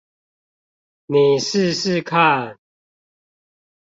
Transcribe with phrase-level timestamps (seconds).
[1.05, 2.57] 你試試看